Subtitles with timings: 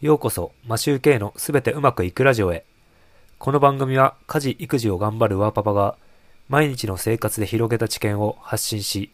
[0.00, 2.64] ようこそ、マシューケイのすべてうまくいくラジオへ。
[3.40, 5.96] この番組は家事・育児を頑張るワーパパが
[6.48, 9.10] 毎日の生活で広げた知見を発信し、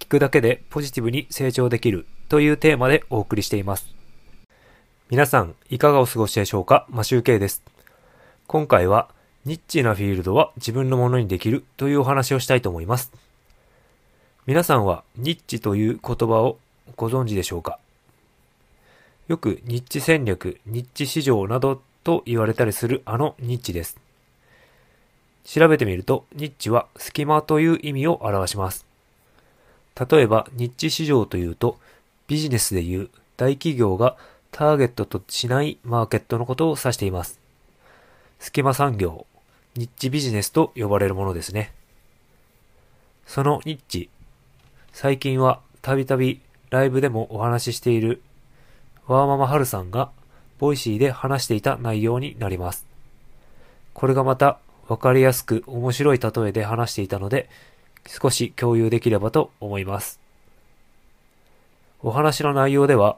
[0.00, 3.86] 聞くだけでポジティブに成長できるというテーマでお送りしています。
[5.10, 6.88] 皆さん、いかがお過ごしでしょうか？
[6.90, 7.62] マシューケイです。
[8.48, 9.08] 今回は、
[9.44, 13.12] ニッチなフィールドは自分のものにできるというお話をしたいと思います。
[14.44, 16.58] 皆さんはニッチという言葉を
[16.96, 17.78] ご存知でしょうか？
[19.28, 23.96] よくニッチ戦略、ニッチ市場などと言われたりするあのニッチです。
[25.44, 28.86] 調べてみると、ニッチは隙間という意味を表します。
[30.10, 31.78] 例えば、ニッチ市場というと、
[32.28, 34.16] ビジネスでいう大企業が
[34.52, 37.40] ターゲットとしないマーケットのことを指しています。
[38.38, 39.26] 隙間産業、
[39.74, 41.72] ニッチビジネスと呼ばれるものですね。
[43.26, 44.08] そのニッチ、
[44.92, 48.22] 最近はたびたびライブでもお話ししている
[49.08, 50.10] ワーママハルさんが
[50.58, 52.86] Voicy で話していた内容になります。
[53.94, 54.58] これがまた
[54.88, 57.48] わかりやすく面白い例えで話していたので
[58.06, 60.18] 少し共有できればと思います。
[62.02, 63.16] お話の内容では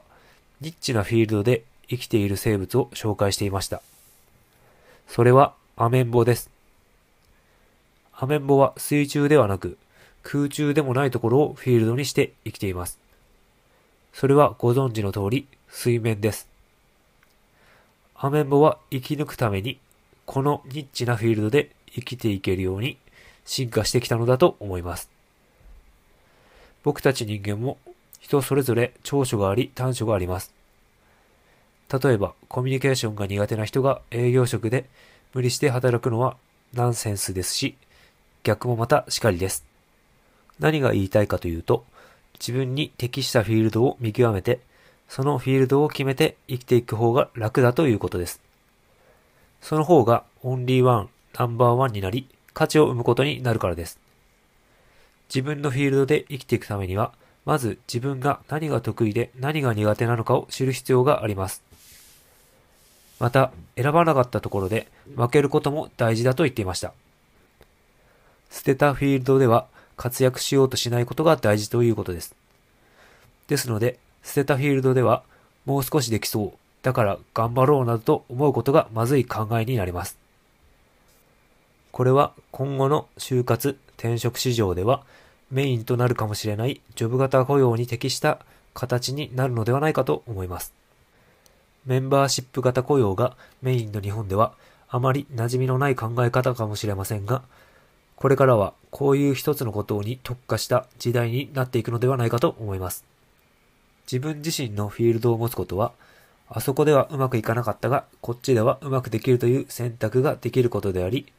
[0.61, 3.81] ニッチなフィールドで生きている生物を紹介していました。
[5.07, 6.49] それはアメンボです。
[8.13, 9.77] アメンボは水中ではなく
[10.21, 12.99] 空中でもないところをフィールドにして生きています。
[14.13, 16.47] それはご存知の通り水面です。
[18.15, 19.79] アメンボは生き抜くために
[20.25, 22.97] このニッチなフィールドで生きていけるように
[23.45, 25.09] 進化してきたのだと思います。
[26.83, 27.77] 僕たち人間も
[28.19, 30.53] 人それぞれ長所があり短所があります。
[31.91, 34.85] 例えばコミュニケーションが苦手な人が営業職で
[35.33, 36.37] 無理して働くのは
[36.73, 37.75] ナンセンスですし
[38.43, 39.65] 逆もまたしかりです。
[40.59, 41.85] 何が言いたいかというと
[42.33, 44.59] 自分に適したフィールドを見極めて
[45.09, 48.39] そのフィールドを決めて生きていく方が楽だということです。
[49.61, 53.99] その方がオンリーワン、ナンバーワンになり、価値を生むことになるからです。
[55.27, 57.11] 自分のフィールドで生きていくためには、
[57.45, 61.63] まず自分が何が得意で何が苦手なのかを知る必要があります。
[63.19, 66.93] また、選ばなかったところで負けることも大事だと言っていました。
[68.51, 69.67] 捨てたフィールドでは
[69.97, 72.35] 活躍しようとしないことが大事ということです。
[73.47, 75.23] ですので、捨てたフィールドでは
[75.65, 76.51] もう少しできそう。
[76.81, 80.17] だから頑張ろうなどと思うことがまずい考えになります。
[81.91, 85.03] これは今後の就活、転職市場では
[85.51, 88.39] メインとなるかもしれないジョブ型雇用に適した
[88.73, 90.73] 形になるのではないかと思います。
[91.85, 94.53] メンバーシップ型雇用がメインの日本では
[94.87, 97.41] あまり馴染みのない考え方かもしれませんが、
[98.15, 103.03] これからはこういう一つのことに特化した時代になっていくのではないかと思います。
[104.11, 105.91] 自分自身のフィールドを持つことは、
[106.47, 111.31] あそこではうまくいかなかったが、こっちではうまくできるという選択ができることであり、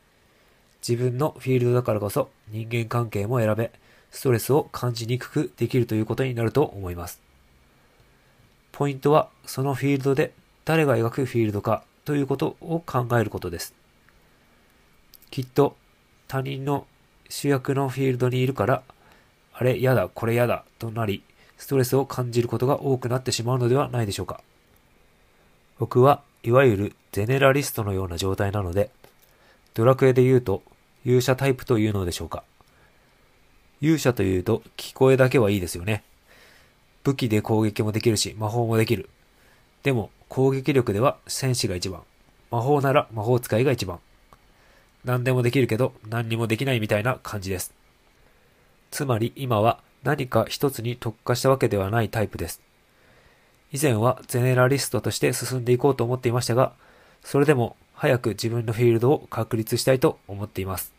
[0.87, 3.73] 自分のフィールドだからこそ人間関係も選べ、
[4.13, 7.21] ストレスを感じにくくできるということになると思います。
[8.71, 10.33] ポイントは、そのフィールドで
[10.65, 13.75] 誰が描くフィールドかということを考えることです。
[15.33, 15.77] きっと
[16.29, 16.87] 他人の
[17.29, 18.85] 主役のフィールドにいるから、
[19.53, 21.25] あれやだ、これやだとなり、
[21.60, 24.41] ストレスを感じることが多くなってしまうのではないでしょうか。
[25.78, 28.91] 僕はいわゆるゼネラリストのような状態なので、
[29.75, 30.62] ドラクエで言うと
[31.04, 32.44] 勇者タイプというのでしょうか。
[33.82, 36.03] 勇者というと聞こえだけはいいですよね。
[37.04, 39.10] 武器で攻撃もできるし魔法もできる。
[39.82, 42.00] でも攻撃力では戦士が一番。
[42.50, 43.98] 魔法なら魔法使いが一番。
[45.04, 47.75] 何でもできるけど何にもできないみたいな感じです。
[48.91, 52.62] つまり今は何か一つに特化したわけではないタイプです。
[53.72, 56.72] 以前はゼネラリストとして進んでいこうと思っていましたが、
[57.22, 60.94] それでも早く自分のフィールドを確立したいと思っています。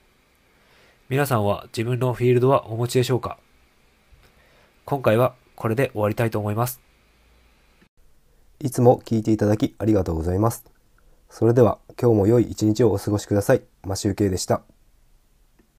[1.10, 3.38] 皆さんは自分のフィールドはお持ちでしょうか？
[4.86, 6.80] 今回はこれで終わりたいと思います。
[8.60, 10.64] いつも聞いていただきありがとうございます。
[11.30, 13.64] それでは今日も良い一日をお過ごしください。
[13.84, 14.62] マシュウケイでした。